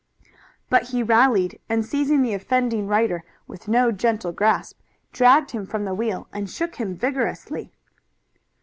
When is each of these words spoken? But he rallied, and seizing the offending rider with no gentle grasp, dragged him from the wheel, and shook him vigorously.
But 0.67 0.89
he 0.89 1.03
rallied, 1.03 1.59
and 1.69 1.85
seizing 1.85 2.23
the 2.23 2.33
offending 2.33 2.87
rider 2.87 3.23
with 3.45 3.67
no 3.67 3.91
gentle 3.91 4.31
grasp, 4.31 4.79
dragged 5.11 5.51
him 5.51 5.67
from 5.67 5.85
the 5.85 5.93
wheel, 5.93 6.27
and 6.33 6.49
shook 6.49 6.77
him 6.77 6.95
vigorously. 6.97 7.71